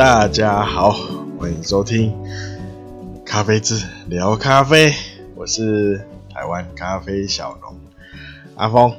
[0.00, 0.92] 大家好，
[1.38, 2.10] 欢迎收听
[3.22, 4.94] 咖啡志聊咖啡，
[5.34, 6.00] 我是
[6.32, 7.78] 台湾咖啡小农
[8.56, 8.90] 阿峰。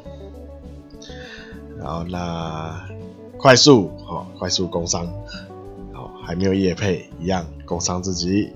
[1.80, 2.88] 然后那
[3.36, 5.12] 快速哦，快速工商，
[5.92, 8.54] 好，还没有业配一样工商自己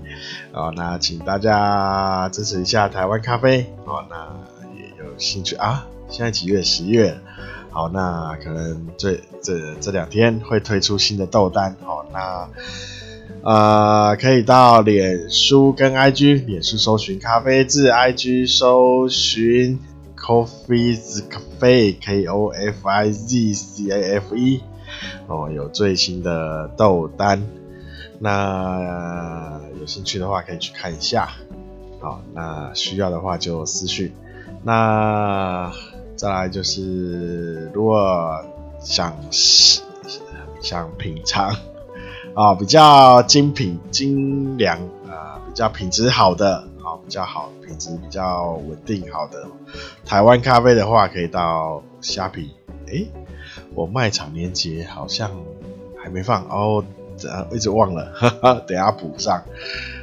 [0.52, 0.70] 啊。
[0.76, 4.04] 那请大家支持一下台湾咖啡哦。
[4.08, 4.16] 那
[4.78, 5.84] 也有兴趣啊？
[6.08, 6.62] 现在几月？
[6.62, 7.18] 十月。
[7.76, 11.76] 好，那可能这这这两天会推出新的豆单。
[11.84, 12.48] 好，那
[13.42, 19.78] 呃，可以到脸书跟 IG，脸书搜寻咖啡志，IG 搜寻
[20.16, 24.62] Coffeez Cafe K O F I Z C A F E
[25.26, 27.46] 哦，有最新的豆单。
[28.18, 31.28] 那、有兴趣的话可以去看一下。
[32.00, 34.14] 好，那需要的话就私讯。
[34.62, 35.70] 那。
[36.16, 38.42] 再来就是，如果
[38.80, 39.14] 想
[40.62, 41.54] 想品尝
[42.34, 44.78] 啊，比较精品、精良
[45.08, 49.46] 啊，比较品质好的啊，比较好品质比较稳定好的
[50.06, 52.50] 台湾咖啡的话，可以到虾皮。
[52.86, 53.10] 诶、
[53.74, 55.30] 我卖场链接好像
[56.02, 56.84] 还没放哦，
[57.52, 59.42] 一直忘了，哈哈，等下补上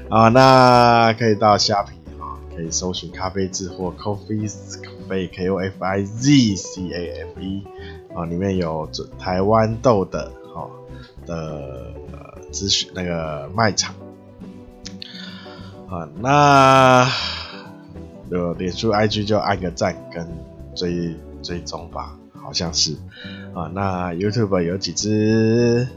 [0.09, 0.27] 啊。
[0.27, 4.47] 那可以到虾皮啊，可以搜寻咖啡志或 Coffee
[5.07, 5.29] Coffeez。
[5.31, 7.63] K O F I Z C A F E
[8.15, 10.69] 啊，里面有台湾豆的哦
[11.25, 11.93] 的
[12.51, 13.95] 资讯那个卖场
[15.89, 17.07] 啊，那
[18.29, 20.27] 有脸书 I G 就按个赞跟
[20.75, 22.93] 追追踪吧，好像是
[23.53, 23.71] 啊。
[23.73, 25.87] 那 YouTube 有几支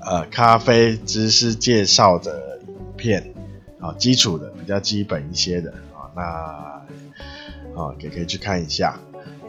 [0.00, 3.34] 呃咖啡知识介绍的影片
[3.80, 6.81] 啊，基础的比较基本一些的啊，那。
[7.82, 8.98] 啊，也可以去看一下。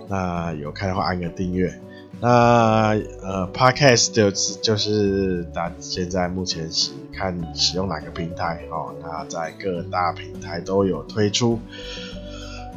[0.07, 1.79] 那有看的话，按个订阅。
[2.19, 8.93] 那呃，Podcast 就是就是大现在目前是看使用哪个平台哦。
[9.01, 11.59] 那在各大平台都有推出。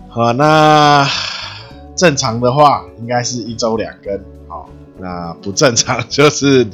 [0.08, 1.06] 好，那
[1.94, 4.20] 正常的话应该是一周两更。
[4.48, 6.66] 好，那不正常 就是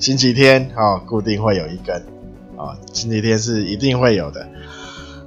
[0.00, 1.94] 星期天哦，固定会有一更。
[2.56, 4.48] 啊，星期天是一定会有的。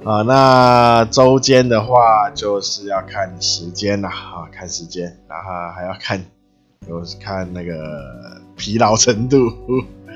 [0.02, 6.24] 啊，那周间的话就是要看时间啦，啊，看时间，然后还要看，
[6.88, 9.36] 就是看那个疲劳程度，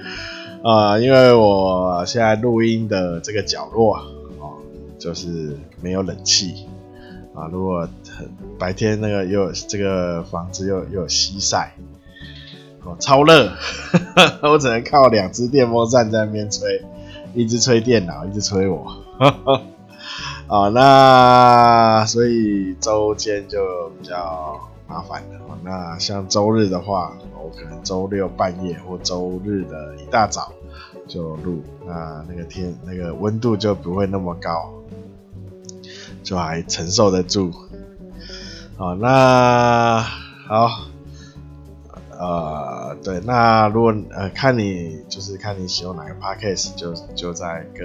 [0.65, 3.97] 啊，因为我现在录音的这个角落，
[4.39, 4.57] 哦，
[4.99, 6.67] 就是没有冷气，
[7.35, 7.87] 啊，如果
[8.59, 11.75] 白天那个又这个房子又又有西晒，
[12.85, 13.53] 哦，超热，
[14.41, 16.83] 我只能靠两只电风扇在那边吹，
[17.35, 18.97] 一直吹电脑，一直吹我。
[20.47, 25.41] 啊，那所以周间就比较麻烦了。
[25.63, 30.53] 那像周日的话，我可能周六半夜或周日的一大早
[31.09, 34.71] 就录，那那个天那个温度就不会那么高，
[36.23, 37.51] 就还承受得住。
[38.77, 40.03] 好，那
[40.47, 40.69] 好，
[42.11, 47.83] 呃，对，那如果呃看你就是看你使用哪个 podcast，就就在各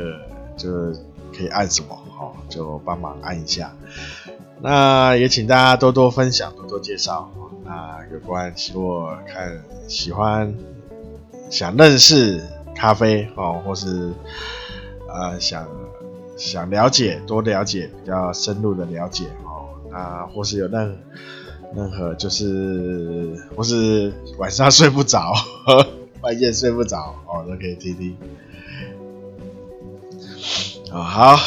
[0.58, 1.00] 就是
[1.36, 1.98] 可以按什么。
[2.20, 3.74] 哦，就帮忙按一下。
[4.62, 7.32] 那也请大家多多分享，多多介绍。
[7.64, 10.54] 那有关如果看喜欢、
[11.50, 12.42] 想认识
[12.76, 14.12] 咖啡哦，或是
[15.08, 15.66] 呃想
[16.36, 20.98] 想了解、多了解、比较深入的了解哦，那或是有任
[21.76, 25.34] 任何就是或是晚上睡不着、
[26.20, 28.18] 半夜睡不着哦，都可以听听。
[30.92, 31.38] 哦，好。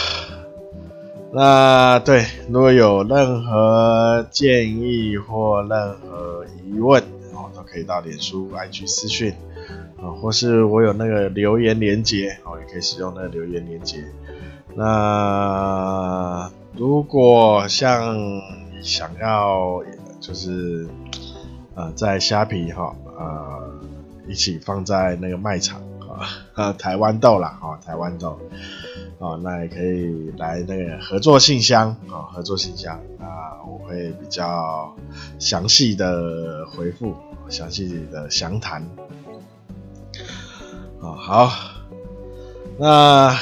[1.34, 9.32] 那对，如果有任何建议或任何疑问哦，都可以到脸书 IG 私讯
[9.98, 14.05] 啊，或是我有那个留言连接哦，也可以使用那个留言连接。
[14.75, 18.14] 那如果像
[18.82, 19.82] 想要
[20.20, 20.87] 就是
[21.75, 23.72] 呃在虾皮哈呃
[24.28, 25.81] 一起放在那个卖场
[26.55, 28.38] 啊，台湾豆啦啊台湾豆。
[29.19, 33.26] 哦，那也可以来那个合作信箱、哦，合作信箱，那
[33.64, 34.93] 我会比较
[35.38, 37.14] 详细的回复，
[37.49, 38.85] 详细的详谈。
[40.99, 41.50] 哦，好，
[42.79, 43.38] 那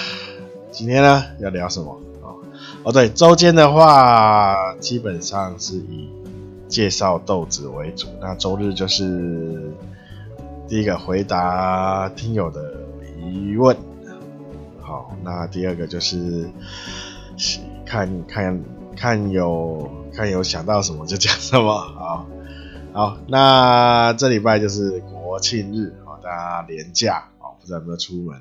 [0.71, 1.99] 今天呢要聊什么？
[2.21, 2.37] 哦，
[2.83, 6.11] 哦对，周间的话基本上是以
[6.69, 9.73] 介绍豆子为主，那周日就是
[10.71, 12.77] 第一个回答听友的
[13.19, 13.77] 疑问。
[14.81, 16.49] 好，那第二个就是
[17.85, 18.63] 看看
[18.97, 21.75] 看有看有想到什么就讲什么。
[21.99, 22.27] 好，
[22.93, 28.41] 好，那这礼拜就是国庆日啊，大家连假哦，不知道有没有出门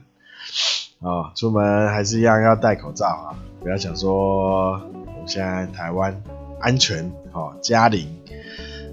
[1.00, 1.31] 哦？
[1.36, 3.34] 出门还是一样要戴口罩啊！
[3.60, 6.22] 不要想说我们现在台湾
[6.62, 8.08] 安全哦，加零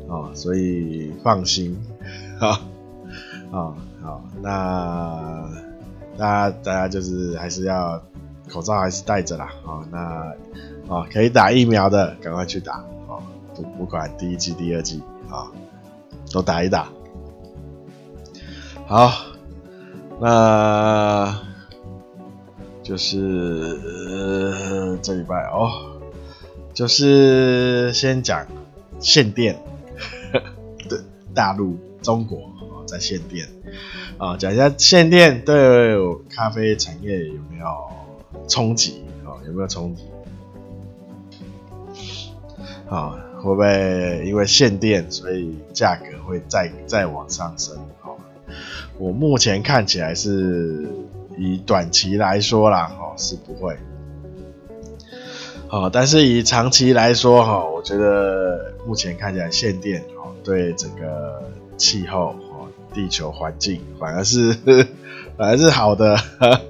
[0.08, 1.78] 哦，所以放心
[2.40, 2.58] 啊
[3.52, 5.48] 啊好，那
[6.16, 8.00] 大家大家就是还是要
[8.48, 9.82] 口罩还是戴着啦啊！
[9.90, 9.98] 那
[10.94, 13.22] 啊可以打疫苗的赶快去打哦，
[13.54, 15.50] 不不管第一剂第二剂啊，
[16.32, 16.88] 都打一打。
[18.86, 19.10] 好，
[20.20, 21.36] 那
[22.82, 25.98] 就是、呃、这礼拜哦，
[26.72, 28.46] 就是先讲
[29.00, 29.60] 限电，
[30.88, 31.00] 对，
[31.34, 32.38] 大陆中国
[32.86, 33.48] 在限电
[34.18, 35.96] 啊，讲一下限电对
[36.30, 39.36] 咖啡产业有没有冲击啊？
[39.46, 40.04] 有没有冲击？
[42.88, 47.76] 啊，会不会因为限电，所以价格会再再往上升？
[48.98, 50.88] 我目前看起来是
[51.36, 53.76] 以短期来说啦，哦，是不会，
[55.68, 61.42] 好，但是以长期来说，哈，我觉得目前看起来限电，哦，对整个
[61.76, 62.34] 气候，
[62.96, 64.52] 地球环境反而是
[65.36, 66.16] 反而是好的，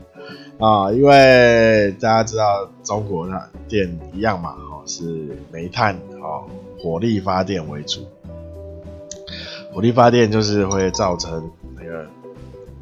[0.59, 6.45] 啊，因为大家知道中国的电一样嘛，哦，是煤炭，哦，
[6.79, 8.01] 火力发电为主，
[9.73, 12.05] 火力发电就是会造成那个。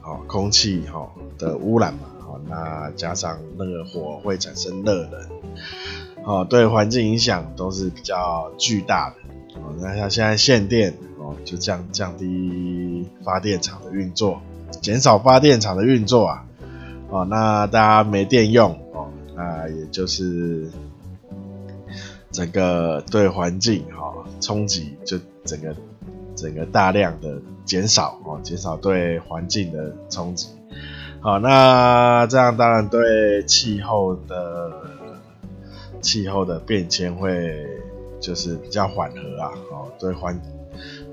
[0.07, 5.19] 哦，空气哈的污染嘛，哦，那加上那个火会产生热能，
[6.27, 9.17] 哦，对环境影响都是比较巨大的。
[9.63, 10.95] 哦，那像现在限电，
[11.25, 14.41] 哦，就降降低发电厂的运作，
[14.81, 16.45] 减少发电厂的运作啊，
[17.09, 20.71] 哦，那大家没电用，哦，那也就是
[22.31, 25.75] 整个对环境哈冲击就整个。
[26.37, 30.49] 整个大量的减少哦，减少对环境的冲击。
[31.21, 34.73] 好，那这样当然对气候的
[36.01, 37.65] 气候的变迁会
[38.21, 39.53] 就是比较缓和啊。
[39.71, 40.39] 哦，对环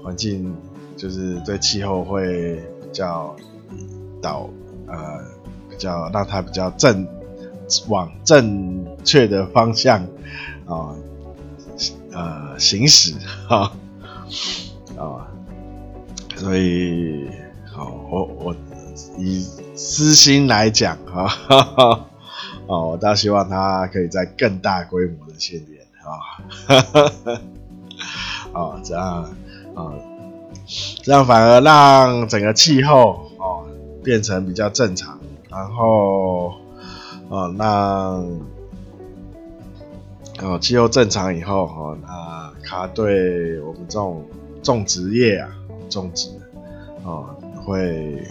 [0.03, 0.56] 环境
[0.98, 3.36] 就是对气候会比较
[4.21, 4.50] 导
[4.88, 5.24] 呃
[5.69, 7.07] 比较让它比较正
[7.88, 10.01] 往正确的方向
[10.65, 10.95] 啊
[12.12, 13.13] 呃行驶
[13.48, 13.71] 哈。
[14.98, 15.27] 啊，
[16.36, 17.27] 所以
[17.65, 18.56] 好，我我
[19.18, 21.31] 以私心来讲啊，
[22.68, 27.42] 哦，我倒希望它可以在更大规模的限电啊，
[28.53, 29.33] 哦，这样
[29.76, 29.94] 啊，
[31.04, 33.66] 这样反而让整个气候哦
[34.04, 35.20] 变成比较正常，
[35.50, 36.54] 然后
[37.30, 38.40] 哦让
[40.42, 44.24] 哦气候正常以后哦，那它对我们这种。
[44.64, 45.50] 种植业啊，
[45.90, 46.30] 种植
[47.04, 47.36] 哦，
[47.66, 48.24] 会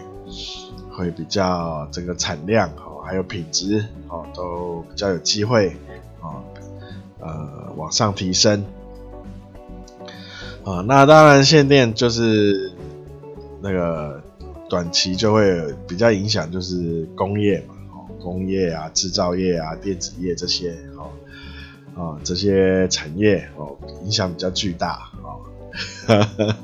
[0.92, 5.76] 会比较整个产量哦，还有品质哦，都比较有机会
[6.20, 6.40] 哦，
[7.18, 8.64] 呃，往上提升
[10.64, 10.84] 啊。
[10.86, 12.72] 那当然，限电就是
[13.60, 14.22] 那个
[14.68, 21.10] 短期就会比较影响，就是工业嘛，哦，工业啊，制造业啊，电子业这些哦，
[21.94, 25.40] 哦，这些产业哦，影响比较巨大哦。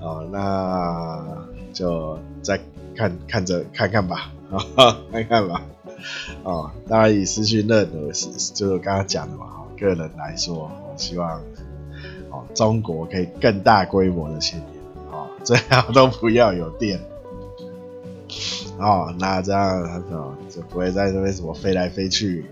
[0.00, 2.60] 哦，那就再
[2.96, 4.32] 看看着看看吧，
[5.12, 5.62] 看看吧。
[6.42, 8.12] 哦，当然以资讯认为，
[8.54, 9.46] 就是刚刚讲的嘛。
[9.46, 11.42] 哦个人来说，我希望
[12.32, 14.70] 哦，中国可以更大规模的限电，
[15.12, 16.98] 哦， 最好都不要有电。
[18.78, 22.44] 哦，那这样哦，就不会在那边什么飞来飞去，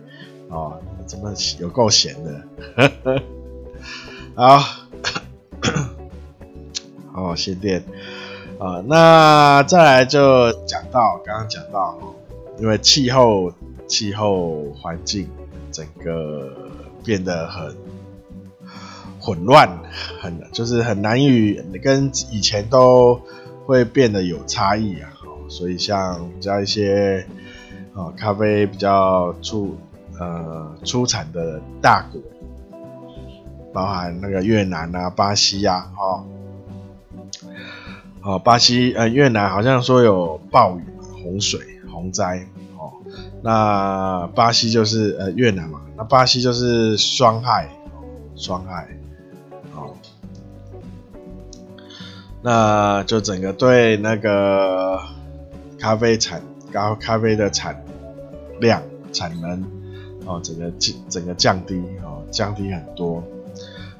[0.48, 2.42] 哦，怎么有够闲的？
[4.36, 4.62] 好。
[7.12, 7.82] 哦，限电
[8.58, 11.98] 啊，那再来就讲到刚刚讲到，
[12.58, 13.52] 因为气候
[13.88, 15.28] 气候环境
[15.72, 16.48] 整个
[17.04, 17.74] 变得很
[19.20, 19.68] 混乱，
[20.20, 23.20] 很就是很难与跟以前都
[23.66, 25.10] 会变得有差异啊。
[25.48, 27.26] 所以像比较一些
[27.92, 29.76] 啊咖啡比较出
[30.18, 32.20] 呃出产的大国，
[33.72, 36.24] 包含那个越南啊、巴西啊，哈。
[38.22, 40.82] 哦，巴西呃越南好像说有暴雨、
[41.22, 41.60] 洪水、
[41.90, 42.46] 洪灾
[42.78, 42.92] 哦。
[43.42, 47.68] 那巴西就是呃越南嘛，那巴西就是霜害，
[48.36, 48.88] 霜害
[52.42, 55.00] 那就整个对那个
[55.78, 56.42] 咖啡产
[56.72, 57.84] 高咖啡的产
[58.60, 58.82] 量
[59.12, 59.62] 产能
[60.26, 63.22] 哦，整个降整个降低哦，降低很多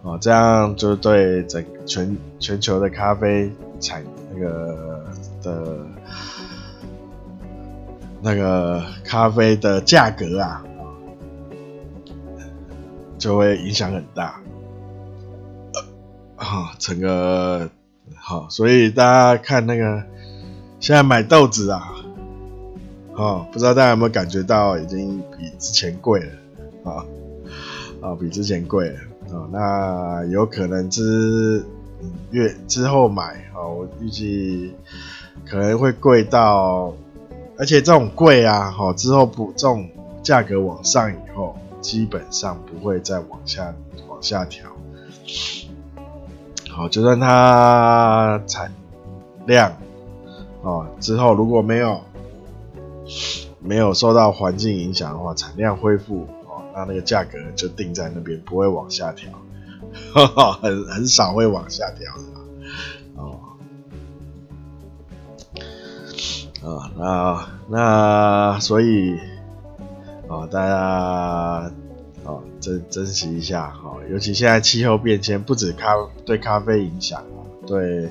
[0.03, 3.51] 哦，这样就对整全全球的咖啡。
[3.83, 5.07] 产那个
[5.43, 5.79] 的
[8.21, 10.63] 那个咖啡的价格啊，
[13.17, 14.39] 就会影响很大。
[16.37, 17.71] 好，整个
[18.31, 20.01] 好，所以大家看那个
[20.79, 21.93] 现在买豆子啊，
[23.17, 26.33] 哦，不知道大家有没有感觉到已经比之前贵了
[26.85, 27.05] 啊
[28.01, 29.01] 啊，比之前贵了
[29.37, 31.65] 啊，那有可能之
[32.31, 34.77] 月之后买啊，我预计
[35.45, 36.95] 可能会贵到，
[37.59, 39.89] 而且这种贵啊，好之后不这种
[40.23, 43.75] 价格往上以后，基本上不会再往下
[44.09, 44.71] 往下调。
[46.73, 48.73] 好，就算它产
[49.47, 49.73] 量
[50.63, 52.01] 哦之后如果没有
[53.59, 59.31] 没有受到环境影响的话，产量恢复哦，那那个价格就定在那边，不会往下调，
[60.63, 62.23] 很很少会往下调的
[63.17, 63.39] 哦。
[66.63, 69.19] 啊，那那所以
[70.29, 71.71] 啊，大家。
[72.25, 77.25] 哦，珍珍惜一下哈，尤其现在气候变迁，不止咖对咖啡影响，
[77.67, 78.11] 对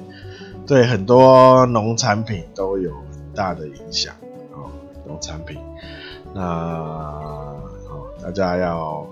[0.66, 4.16] 对很多农产品都有很大的影响
[4.51, 4.72] 哦。
[5.06, 5.60] 农产品，
[6.34, 9.08] 那哦，大家要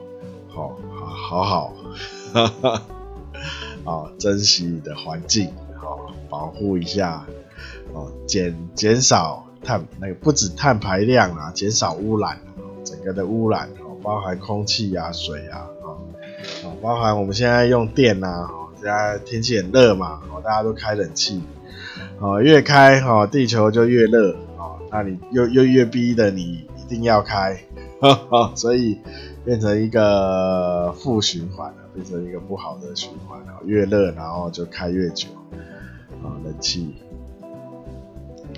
[0.48, 1.74] 好好好
[2.34, 2.82] 好
[3.84, 7.24] 好珍惜你的环境，好保护一下
[7.94, 12.40] 哦，减减少碳那个不止碳排量啊，减少污染，
[12.84, 13.70] 整个的污染。
[14.02, 21.42] 包含空气啊、水啊，啊，包含我们现在用电啊，现在天气很热嘛，大家都开冷气，
[22.44, 24.36] 越开哈，地球就越热，
[24.92, 27.60] 那你又又越逼的你一定要开，
[28.56, 29.00] 所以
[29.44, 35.28] 变成一个负循环了，变成一个不好的循环，越热然后就开越久，
[36.24, 36.96] 啊，冷气，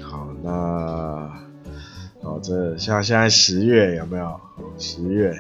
[0.01, 1.49] 好，那。
[2.29, 4.39] 哦，这像现在十月有没有？
[4.77, 5.31] 十月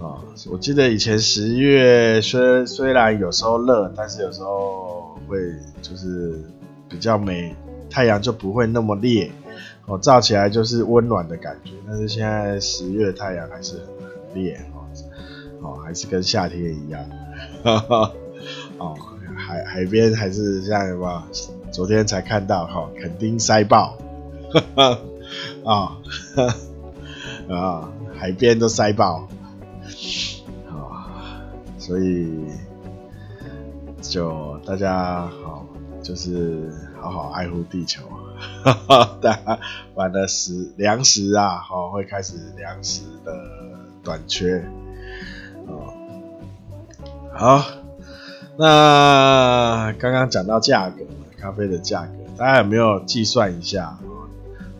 [0.00, 5.38] 啊，我记得以前十月虽虽然有时候热，但是有时候会
[5.82, 6.40] 就是
[6.88, 7.54] 比较美，
[7.90, 9.30] 太阳就不会那么烈，
[9.86, 11.72] 哦，照起来就是温暖的感觉。
[11.86, 14.60] 但是现在十月太阳还是很烈，
[15.62, 17.04] 哦，还是跟夏天一样，
[17.64, 18.96] 哦，
[19.36, 21.22] 海海边还是像什么？
[21.72, 23.98] 昨天才看到哈，垦丁塞爆。
[25.64, 25.96] 啊，
[27.48, 29.28] 啊，海边都塞爆，
[30.68, 31.08] 啊，
[31.78, 32.46] 所以
[34.00, 35.66] 就大家好，
[36.02, 38.02] 就是好好爱护地球，
[38.64, 39.58] 哈哈，大家
[39.94, 43.32] 完了食粮食啊，好会开始粮食的
[44.02, 44.64] 短缺，
[47.34, 47.64] 好，
[48.58, 51.04] 那刚刚讲到价格，
[51.38, 53.98] 咖啡的价格，大家有没有计算一下？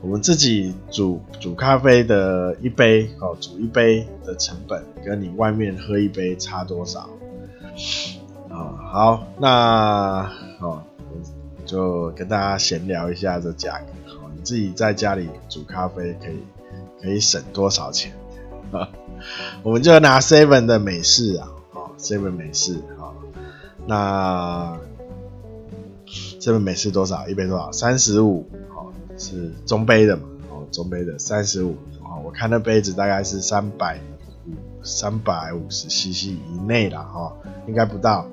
[0.03, 7.09] 我们自己煮煮咖啡的一杯哦，煮一杯的成本跟你外面喝一杯差多少？
[8.51, 10.29] 啊，好，那
[10.59, 10.83] 哦，
[11.65, 13.87] 就跟大家闲聊一下这价格。
[14.13, 16.43] 好，你自己在家里煮咖啡可以
[17.01, 18.13] 可以省多少钱？
[18.73, 18.91] 啊，
[19.63, 23.15] 我们就拿 Seven 的美式啊，哦，Seven 美式啊，
[23.87, 24.77] 那
[26.41, 27.29] Seven 美式多少？
[27.29, 27.71] 一杯多少？
[27.71, 28.49] 三十五。
[29.23, 30.25] 是中杯的嘛？
[30.51, 34.01] 哦，中杯的三十五哦，我看那杯子大概是三百
[34.47, 37.33] 五三百五十 CC 以内啦，哈，
[37.69, 38.27] 应该不到。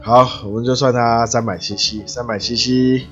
[0.00, 3.04] 好，我们就算它三百 CC，三百 CC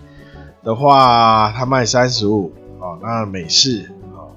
[0.62, 2.96] 的话，它卖三十五哦。
[3.02, 4.30] 那美式哦，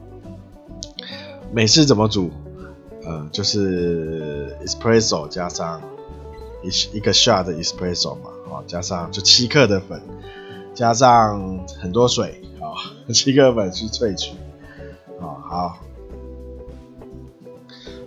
[1.54, 2.32] 美式怎么煮？
[3.06, 5.82] 呃，就是 espresso 加上
[6.64, 10.02] 一一个 shot 的 espresso 嘛，哦，加上就七克的粉。
[10.74, 12.40] 加上很多水
[13.14, 14.36] 七克粉去萃取。
[15.20, 15.78] 啊，好，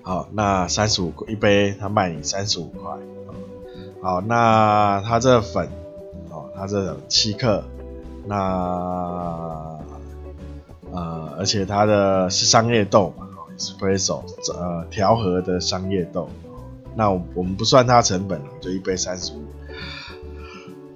[0.02, 2.92] 好，那三十五一杯，他卖你三十五块，
[4.00, 5.68] 好，那他这粉
[6.30, 7.64] 哦，他这七克，
[8.26, 8.36] 那
[10.92, 13.26] 呃，而且他的是商业豆嘛
[13.58, 14.22] ，espresso
[14.56, 16.28] 呃调和的商业豆，
[16.94, 19.42] 那我们不算它成本了，就一杯三十五。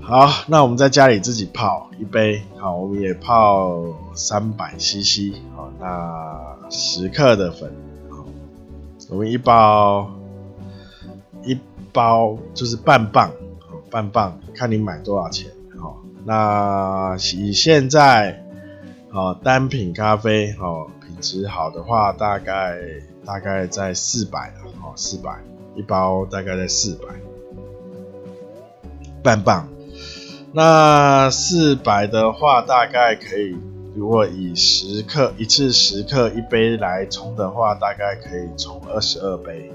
[0.07, 3.83] 好，那我们在家里自己泡一杯，好，我们也泡
[4.15, 7.75] 三百 CC，好，那十克的粉，
[8.11, 8.27] 好，
[9.09, 10.11] 我们一包
[11.43, 11.59] 一
[11.91, 13.31] 包就是半磅，
[13.61, 18.45] 好，半磅，看你买多少钱，好，那以现在，
[19.11, 22.79] 好，单品咖啡，好，品质好的话，大概
[23.25, 25.43] 大概在四百，好，四百
[25.75, 27.07] 一包大概在四百，
[29.23, 29.67] 半磅。
[30.57, 33.57] 那四百的话，大概可以，
[33.97, 39.73] 如果以十克一次十克一杯来冲的话，大概可以冲二十二杯。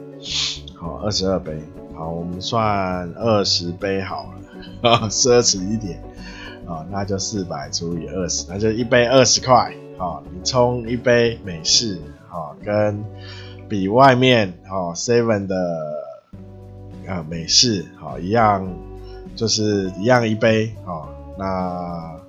[0.76, 1.62] 好，二十二杯。
[1.94, 4.34] 好，我们算二十杯好
[4.82, 6.02] 了，奢侈一点。
[6.66, 9.74] 啊，那就四百除以二十，那就一杯二十块。
[9.98, 13.04] 好，你冲一杯美式，好，跟
[13.68, 15.56] 比外面好 seven 的
[17.06, 18.66] 啊美式好一样。
[19.40, 22.20] 就是一样一杯哦，那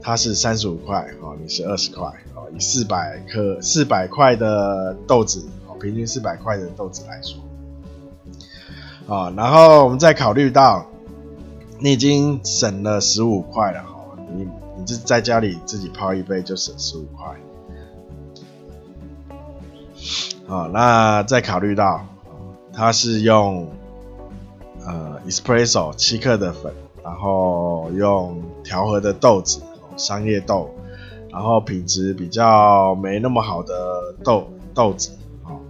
[0.00, 7.42] 它是三十五块哦，你是二十块哦，以四百克四百块的豆子哦，平均四百块的豆子来说，
[9.12, 10.86] 啊，然后我们再考虑到
[11.80, 14.46] 你已经省了十五块了哦，你
[14.78, 17.36] 你就在家里自己泡一杯就省十五块，
[20.46, 22.06] 啊，那再考虑到
[22.72, 23.66] 它是用。
[24.84, 26.72] 呃，espresso 七克的粉，
[27.04, 29.60] 然后用调和的豆子，
[29.96, 30.68] 商业豆，
[31.30, 33.74] 然后品质比较没那么好的
[34.24, 35.10] 豆豆子，
[35.44, 35.60] 哦，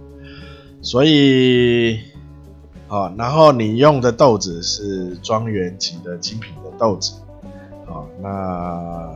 [0.81, 1.99] 所以，
[2.87, 7.13] 哦，然后你用的豆子是庄园级的精品的豆子，
[7.85, 9.13] 哦，那，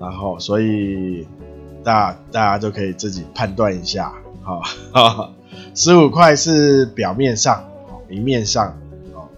[0.00, 1.28] 然后所以
[1.84, 4.10] 大大家就可以自己判断一下，
[4.42, 4.60] 哈，
[4.92, 5.32] 哈，
[5.74, 7.62] 十五块是表面上，
[8.08, 8.74] 明面上。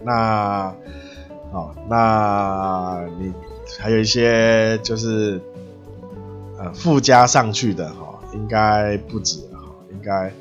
[0.01, 0.73] 那，
[1.51, 3.33] 哦，那你
[3.79, 5.41] 还有一些就是
[6.57, 9.59] 呃附加上去的哈，应该不止哈，
[9.91, 10.31] 应该，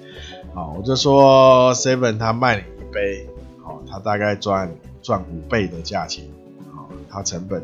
[0.54, 3.28] 好，我就说 Seven 他卖你一杯，
[3.62, 4.72] 好，他大概赚
[5.02, 6.24] 赚五倍的价钱，
[6.74, 7.62] 好，他成本，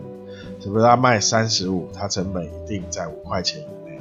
[0.60, 3.98] 是不是他卖三十五，他成本一定在五块钱以内，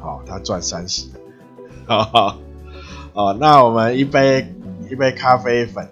[0.00, 1.06] 好，他赚三十，
[1.86, 2.36] 哈哈，
[3.14, 4.54] 哦，那我们一杯
[4.90, 5.88] 一杯咖啡粉。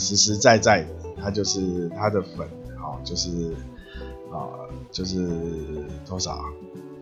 [0.00, 0.88] 实实在在的，
[1.20, 3.52] 它就是它的粉，好，就是
[4.32, 4.48] 啊，
[4.90, 5.28] 就是
[6.08, 6.42] 多少？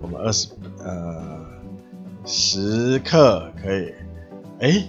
[0.02, 1.46] 我们二十呃
[2.24, 3.92] 十克可以。
[4.60, 4.88] 哎，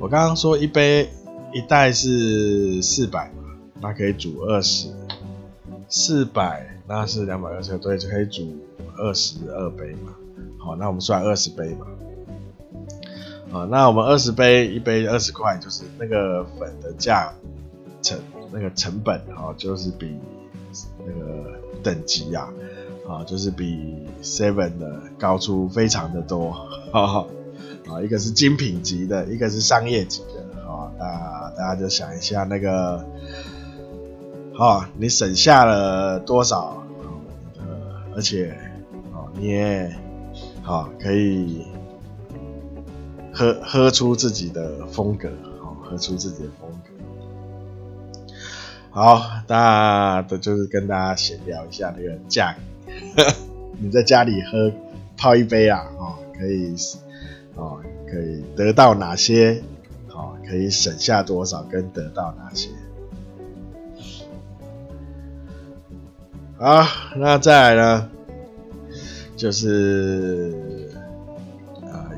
[0.00, 1.08] 我刚刚说一杯
[1.52, 3.44] 一袋是四百嘛，
[3.80, 4.88] 那可以煮二十，
[5.88, 8.56] 四百那是两百二十克，对，就可以煮
[8.96, 10.14] 二十二杯嘛。
[10.58, 11.86] 好，那我们算二十杯嘛。
[13.52, 17.32] 啊，那我们二十杯，一杯二十块，就是那个粉的价
[18.02, 18.18] 成
[18.52, 20.18] 那个成本啊，就是比
[20.98, 22.48] 那个等级呀，
[23.08, 27.26] 啊，就是比 Seven 的高出非常的多，啊，
[28.02, 33.04] 一个是精品级的，一个是商业级的，啊，那大家就想一下那个，
[34.54, 36.82] 好，你省下了多少，
[37.58, 37.64] 呃，
[38.14, 38.56] 而且，
[39.12, 39.94] 哦，你也，
[40.62, 41.66] 好，可以。
[43.32, 45.30] 喝喝出自己的风格，
[45.62, 46.68] 好，喝出自己的风。
[48.92, 53.22] 好，那的就是跟大家闲聊一下那个价格。
[53.78, 54.72] 你在家里喝
[55.16, 56.74] 泡一杯啊，哦，可以，
[57.54, 59.62] 哦，可以得到哪些？
[60.08, 61.62] 哦，可以省下多少？
[61.62, 62.68] 跟得到哪些？
[66.58, 66.84] 好，
[67.16, 68.10] 那再来呢，
[69.36, 70.88] 就是。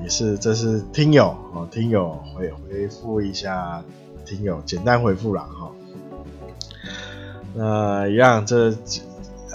[0.03, 3.81] 也是，这是听友哦，听友回回复一下，
[4.27, 5.71] 听友简单回复了哈。
[7.55, 8.75] 那一样，这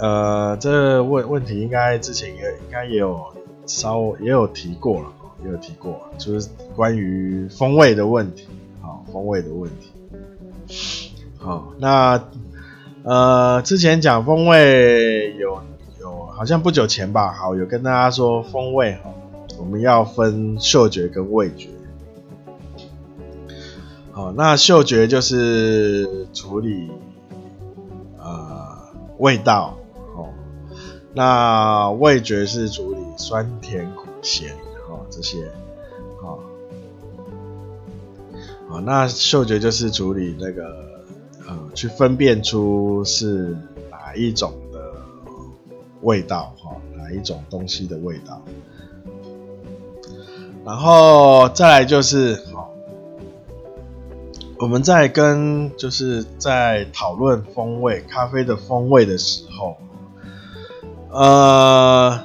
[0.00, 3.20] 呃，这问问题应该之前也应该也有
[3.66, 5.12] 稍也有提过了，
[5.44, 8.46] 也有提过，就是关于风味的问题，
[8.80, 9.92] 好，风味的问题。
[11.38, 12.22] 好，那
[13.02, 15.60] 呃，之前讲风味有
[16.00, 19.12] 有好像不久前吧，好，有跟大家说风味哈。
[19.58, 21.68] 我们要分嗅觉跟味觉，
[24.12, 26.88] 好，那嗅觉就是处理
[28.28, 28.78] 呃
[29.18, 29.76] 味道，
[30.14, 30.28] 哦，
[31.14, 34.54] 那味觉是处理酸甜苦咸，
[34.88, 35.50] 哦这些，
[36.22, 36.38] 哦，
[38.68, 41.02] 好，那嗅觉就是处理那个
[41.46, 43.56] 呃去分辨出是
[43.90, 44.78] 哪一种的
[46.02, 48.40] 味道，哈，哪一种东西的味道。
[50.64, 52.36] 然后再来就是，
[54.60, 59.76] 我们在跟就是在讨论风味咖啡的风味的时候，
[61.10, 62.20] 呃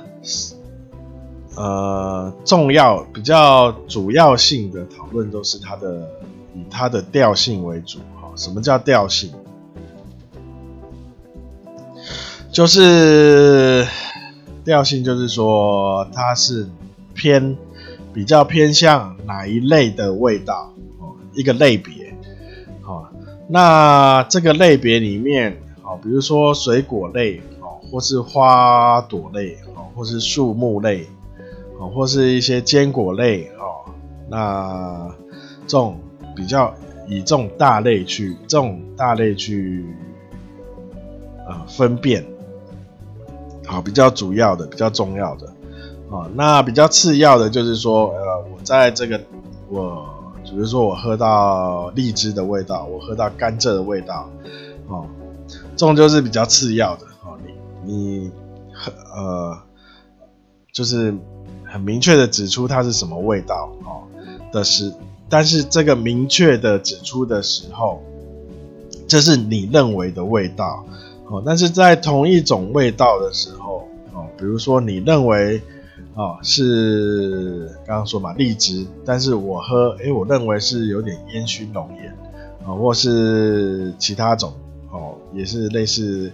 [1.56, 6.10] 呃，重要比较主要性的讨论都是它的
[6.56, 9.32] 以它的调性为主，哈，什么叫调性？
[12.52, 13.88] 就是
[14.66, 16.68] 调性，就是说它是
[17.14, 17.56] 偏。
[18.14, 22.03] 比较偏向哪一类的味道哦，一个类别，
[23.48, 31.06] 那这个类别里面，哦，比如说水果类哦，或是花朵类哦，或是树木类
[31.78, 33.92] 哦，或是一些坚果类哦，
[34.30, 35.14] 那
[35.68, 36.00] 这种
[36.36, 36.74] 比较
[37.08, 39.86] 以这种大类去这种大类去
[41.46, 42.26] 啊、分辨，
[43.66, 45.48] 好，比较主要的、比较重要的
[46.10, 49.20] 啊，那比较次要的就是说，呃，我在这个
[49.70, 50.13] 我。
[50.54, 54.30] 比如说我喝到荔枝的味道，我喝到甘蔗的味道，
[54.88, 55.08] 哦，
[55.76, 57.36] 这种就是比较次要的哦。
[57.44, 58.32] 你你
[58.72, 59.58] 很呃，
[60.72, 61.12] 就是
[61.66, 64.06] 很明确的指出它是什么味道哦
[64.52, 64.94] 的时，
[65.28, 68.04] 但是这个明确的指出的时候，
[69.08, 70.86] 这是你认为的味道
[71.30, 71.42] 哦。
[71.44, 75.60] 但是在同一种味道的时候哦，比如说你认为。
[76.16, 82.12] 哦，是刚刚说嘛，荔枝，但是我喝，诶，我认为是有点烟熏浓烟，
[82.64, 84.54] 啊、哦，或是其他种，
[84.92, 86.32] 哦，也是类似，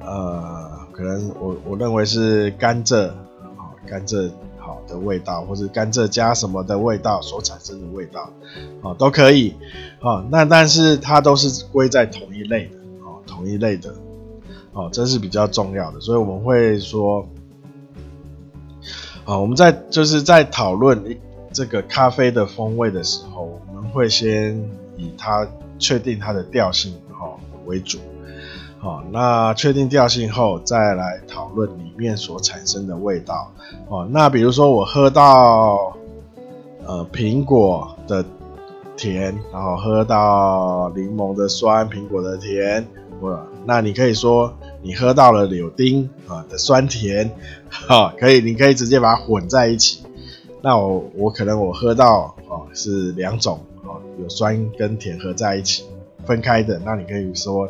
[0.00, 8.30] 呃，可能我我认为是甘蔗，哦，甘蔗好的味道，或是甘蔗加什么的味道所产生的味道，
[8.80, 9.54] 哦，都可以，
[10.00, 13.94] 哦，那但是它都是归在同一类的，哦，同一类的，
[14.72, 17.28] 哦，这是比较重要的，所以我们会说。
[19.24, 21.00] 啊，我们在就是在讨论
[21.52, 24.58] 这个咖啡的风味的时候，我们会先
[24.96, 25.46] 以它
[25.78, 27.98] 确定它的调性哈为主。
[28.80, 33.52] 好，那确定调性后，再来讨论里面所产生的味道。
[33.88, 35.96] 哦，那比如说我喝到
[36.84, 38.24] 呃苹果的
[38.96, 42.84] 甜，然后喝到柠檬的酸，苹果的甜，
[43.20, 44.52] 我那你可以说。
[44.82, 47.30] 你喝到了柳丁啊的酸甜，
[47.70, 50.02] 哈， 可以，你可以直接把它混在一起。
[50.60, 55.84] 那我我可能我喝到哦是两种哦，有酸跟甜合在一起
[56.26, 56.80] 分开的。
[56.84, 57.68] 那你可以说，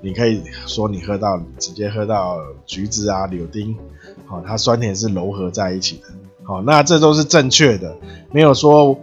[0.00, 3.76] 你可以说你喝到直接喝到橘子啊柳丁，
[4.26, 6.04] 好，它酸甜是糅合在一起的。
[6.44, 7.96] 好，那这都是正确的，
[8.30, 8.98] 没有说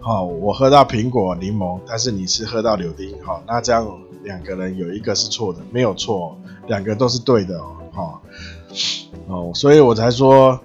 [0.00, 3.86] 好我喝到苹果柠檬，但是你是喝到柳丁，好，那这样
[4.26, 6.36] 两个人有一个是错的，没有错。
[6.66, 7.60] 两个都是对的
[7.94, 8.18] 哦，
[9.28, 10.58] 哦，所以我才说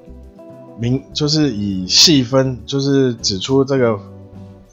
[0.80, 4.00] 明就是以细分，就是指出这个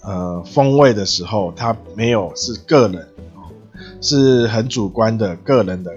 [0.01, 3.03] 呃风味的时候，它没有是个人
[3.37, 3.53] 哦，
[4.01, 5.93] 是很主观的个人的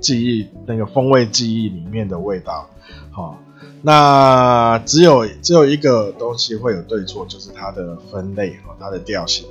[0.00, 2.70] 记忆，那个风味记忆里面的味道，
[3.10, 3.36] 好，
[3.82, 9.44] 那只有只有一个东西会有对错，就是它的分类和它的调性，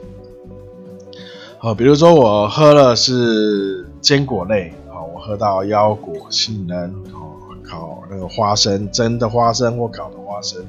[1.59, 4.73] 好，比如说我喝了是坚果类。
[5.21, 10.65] 喝到腰果、杏仁哦，烤那个花生，蒸的花生或烤的花生，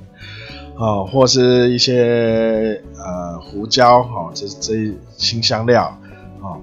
[0.77, 5.97] 哦，或是一些呃胡椒哦，这这辛香料
[6.43, 6.61] 哦。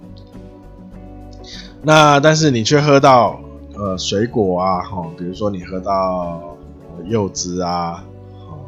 [1.82, 3.40] 那但是你却喝到
[3.74, 6.56] 呃水果啊，哦，比如说你喝到
[7.06, 8.04] 柚子啊，
[8.48, 8.60] 哦，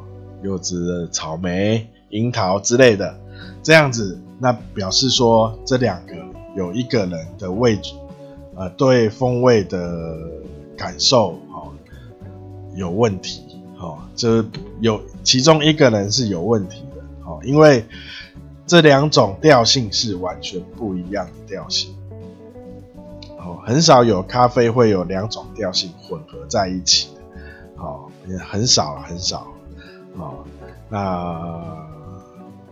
[0.41, 3.19] 柚子、草莓、樱桃之类的，
[3.61, 6.15] 这样子，那表示说这两个
[6.55, 7.93] 有一个人的位置。
[8.55, 10.17] 呃，对风味的
[10.75, 11.71] 感受，哦，
[12.75, 13.41] 有问题，
[13.79, 14.45] 哦，就是
[14.81, 17.85] 有其中一个人是有问题的，哦，因为
[18.67, 21.95] 这两种调性是完全不一样的调性，
[23.37, 29.47] 哦，很少有咖啡会有两种调性混合在一起的，哦，也很少很少，
[30.17, 30.43] 哦，
[30.89, 31.88] 那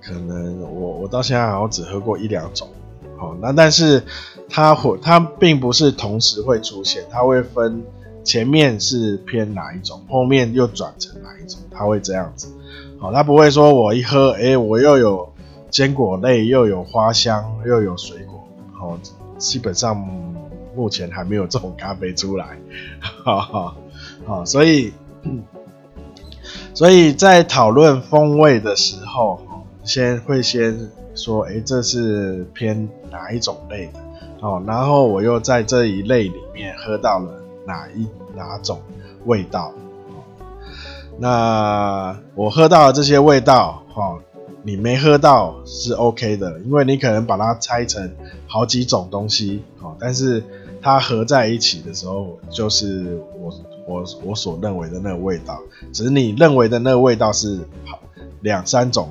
[0.07, 2.69] 可能我我到现在好像只喝过一两种。
[3.17, 4.03] 好，那但是
[4.47, 7.83] 它会，它并不是同时会出现，它会分
[8.23, 12.47] 前面是偏哪一种，后面又转成哪一种，它会这样子。
[12.99, 15.33] 好，它不会说我一喝，哎、我又有
[15.71, 18.47] 坚果类，又有花香，又有水果。
[18.71, 18.99] 好，
[19.39, 19.97] 基本上
[20.75, 22.57] 目前还没有这种咖啡出来。
[23.23, 23.75] 好好
[24.27, 24.93] 好，所以
[26.75, 29.41] 所以在讨论风味的时候，
[29.87, 30.77] 先会先。
[31.19, 33.99] 说，哎，这是偏哪一种类的？
[34.39, 38.79] 哦，然后我又在这一类里面喝到了哪一哪种
[39.25, 39.73] 味道？
[40.09, 40.21] 哦，
[41.17, 44.19] 那我喝到了这些味道，哦，
[44.61, 48.13] 你没喝到是 OK 的，因为你可能把它拆成
[48.45, 50.43] 好几种东西，哦，但是
[50.83, 53.51] 它合在一起的时候，就是我
[53.87, 55.59] 我我所认为的那个味道，
[55.91, 57.97] 只是你认为的那个味道是好
[58.41, 59.09] 两三种。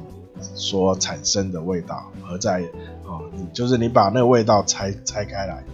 [0.55, 2.61] 所产生的味道合在
[3.07, 5.65] 啊，你就是你把那个味道拆拆开来，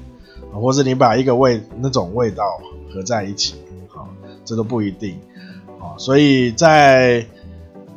[0.53, 2.61] 或是你把一个味那种味道
[2.93, 3.55] 合在一起，
[3.95, 4.09] 啊，
[4.45, 5.19] 这都不一定，
[5.81, 7.27] 啊，所以在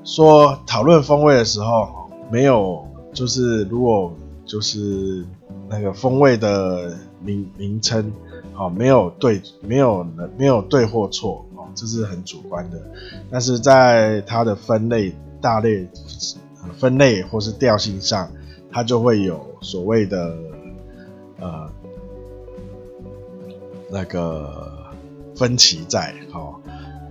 [0.03, 4.13] 说讨论风味的时候，没有就是如果
[4.45, 5.25] 就是
[5.67, 8.13] 那个风味的名名称，
[8.53, 10.05] 好，没有对，没有
[10.37, 12.79] 没有对或错，哦，这是很主观的。
[13.31, 15.11] 但是在它的分类
[15.41, 15.87] 大类
[16.73, 18.29] 分类或是调性上，
[18.71, 20.37] 它就会有所谓的
[21.39, 21.69] 呃
[23.91, 24.71] 那个
[25.35, 26.55] 分歧在，哦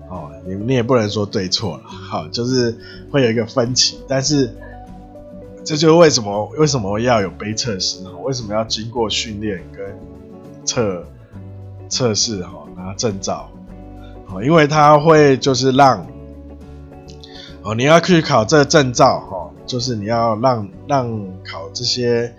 [0.08, 2.76] 哦，你你也不能说对错了，好，就是
[3.10, 4.54] 会有一个分歧，但是。
[5.66, 8.10] 这就是为什么为什么要有杯测试哈？
[8.22, 9.98] 为什么要经过训练跟
[10.62, 11.02] 测
[11.88, 12.68] 测试哈？
[12.76, 13.48] 拿证照，
[14.28, 16.06] 哦因为它会就是让
[17.62, 22.34] 哦，你要去考这个证照哈，就是你要让让考这些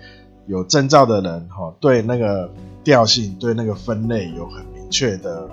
[0.46, 2.50] 有证照的人哈，对那个
[2.84, 5.48] 调性对那个分类有很明确的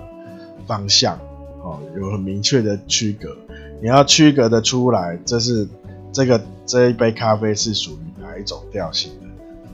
[0.66, 1.18] 方向
[1.62, 3.36] 哦，有很明确的区隔，
[3.80, 5.68] 你要区隔的出来，这是。
[6.16, 9.26] 这个这一杯咖啡是属于哪一种调性的？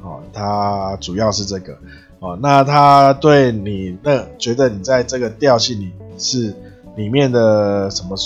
[0.02, 1.76] 哦，它主要是这个
[2.18, 2.38] 哦。
[2.40, 6.54] 那它对你那觉得你在这个调性里是
[6.96, 8.16] 里面的什么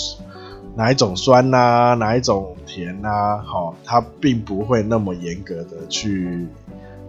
[0.75, 3.37] 哪一种酸呐、啊，哪一种甜呐、啊？
[3.45, 6.45] 好、哦，它并不会那么严格的去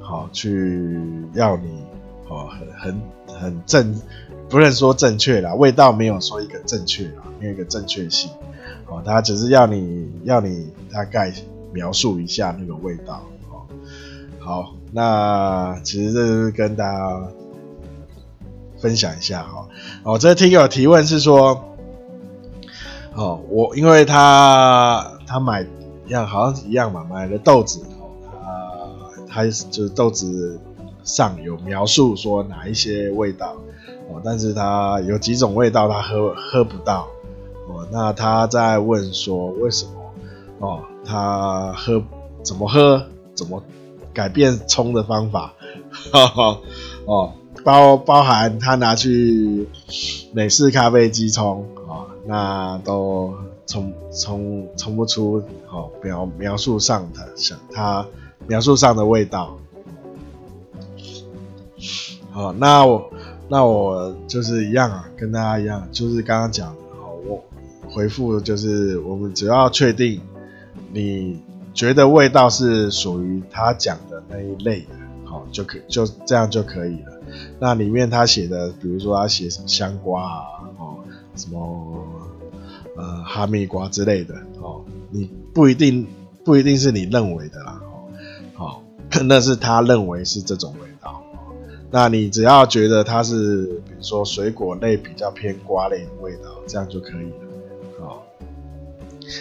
[0.01, 0.89] 好、哦、去
[1.35, 1.69] 要你
[2.29, 2.49] 哦
[2.79, 2.95] 很
[3.27, 4.01] 很很正，
[4.49, 8.31] 不能说正确啦，味道没有说一个正确啦，没有一个正确性。
[8.89, 11.33] 哦，他只是要你要你大概
[11.73, 13.21] 描述一下那个味道。
[13.51, 13.67] 哦，
[14.39, 17.27] 好，那其实这是跟大家
[18.79, 19.67] 分享一下哈。
[20.05, 21.76] 哦，这个听友提问是说，
[23.17, 25.67] 哦，我因为他他买
[26.07, 28.13] 一样好像一样嘛，买了豆子，哦，
[29.27, 30.61] 他他就是豆子
[31.03, 33.57] 上有描述说哪一些味道，
[34.11, 37.09] 哦，但是他有几种味道他喝喝不到。
[37.69, 39.91] 哦，那他在问说为什么？
[40.61, 42.03] 哦，他喝
[42.43, 43.05] 怎么喝？
[43.35, 43.63] 怎么
[44.15, 45.53] 改变冲的方法？
[46.13, 46.59] 哈 哈，
[47.05, 47.33] 哦，
[47.65, 49.69] 包包含他拿去
[50.33, 51.67] 美式咖啡机冲，
[52.27, 53.35] 那都
[53.67, 58.07] 冲冲冲不出哦描描述上的想他
[58.47, 59.57] 描述上的味道。
[62.31, 63.11] 好，那我
[63.49, 66.75] 那我就是一样啊，跟大家一样，就是刚刚讲。
[67.01, 67.43] 好，我
[67.89, 70.21] 回复就是我们只要确定
[70.93, 71.41] 你
[71.73, 74.89] 觉得味道是属于他讲的那一类的，
[75.25, 77.13] 好就可就这样就可以了。
[77.59, 80.43] 那里面他写的，比如说他写什么香瓜啊，
[80.79, 80.97] 哦，
[81.35, 82.05] 什么
[82.97, 86.07] 呃哈密瓜之类的，哦，你不一定
[86.45, 88.09] 不一定是你认为的啦，哦，
[88.55, 88.83] 好，
[89.25, 91.23] 那是他认为是这种味道。
[91.91, 98.07] 那你只要觉得它是比如说水果类比较偏瓜类的味道，这样就可以了。
[98.07, 98.23] 哦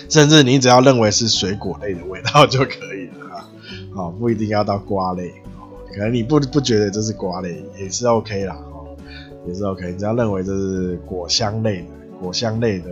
[0.10, 3.36] 甚至你只要认为是水果类的味道就可以了
[3.96, 5.32] 啊，不一定要到瓜类，
[5.94, 8.98] 可能你不不觉得这是瓜类也是 OK 啦，哦
[9.48, 11.88] 也是 OK，你只要认为这是果香类的
[12.20, 12.89] 果香类的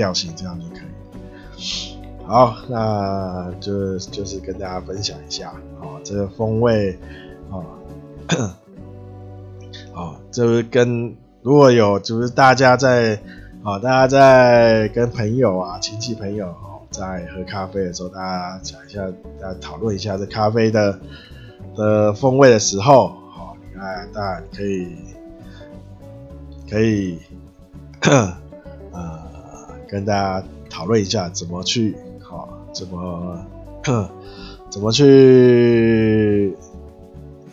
[0.00, 1.98] 调性，这样就可以。
[2.26, 6.98] 好，那就就是跟大家分享一下，哦，这个风味，
[7.50, 7.64] 哦，
[9.94, 13.20] 哦，就是跟如果有就是大家在。
[13.62, 19.06] 好，大家在跟朋友啊、亲戚朋友哦，在喝咖啡的时候，大家讲一下，
[19.38, 20.98] 大家讨论一下这咖啡的
[21.76, 24.96] 的风味的时候，好，你看，大家可以
[26.70, 27.18] 可以
[29.90, 33.44] 跟大家讨论一下怎么去好，怎么
[34.70, 36.56] 怎么去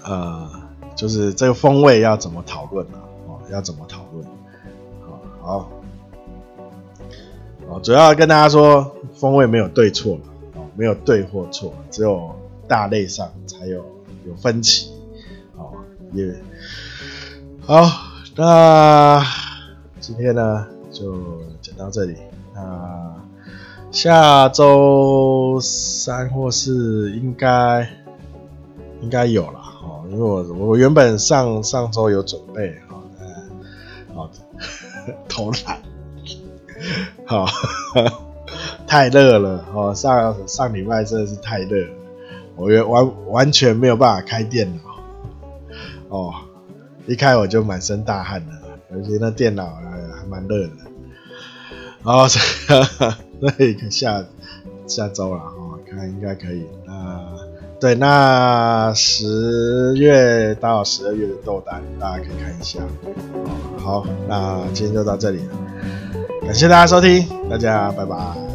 [0.04, 0.47] 呃，
[0.95, 3.00] 就是这个风味要怎么讨论呢？
[3.28, 4.26] 哦，要怎么讨论？
[5.02, 5.69] 好，好。
[7.84, 10.17] 主要跟大家说，风味没有对错
[10.56, 12.34] 哦，没有对或错，只有
[12.67, 13.84] 大类上才有
[14.26, 14.91] 有分歧，
[15.58, 15.73] 哦，
[16.13, 16.34] 也
[17.65, 17.84] 好，
[18.36, 19.21] 那
[20.00, 22.15] 今天呢就讲到这里，
[22.58, 23.15] 那
[23.91, 27.88] 下周三或四应该
[29.02, 33.04] 应该有了，哦，因为我我原本上上周有准备，好，
[34.15, 34.30] 好，
[35.30, 35.78] 偷懒。
[37.26, 37.46] 好，
[38.88, 39.93] 太热了哦！
[39.93, 41.88] 上上礼拜真的是太热，
[42.56, 44.82] 我完完完全没有办法开电脑
[46.10, 46.34] 哦，
[47.06, 48.54] 一开我就满身大汗了，
[48.91, 50.74] 而且那电脑还蛮热的。
[52.04, 52.26] 好，
[53.40, 54.24] 那个下
[54.88, 56.66] 下周了哦，看应该可以。
[56.86, 57.26] 那
[57.80, 62.80] 对，那十月到十二月的豆单，大家可以看一下。
[63.78, 65.54] 好，那今天就到这里了。
[66.42, 68.47] 感谢大家收听，大家拜拜。